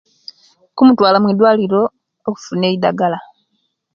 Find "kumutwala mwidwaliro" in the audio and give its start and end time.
0.75-1.81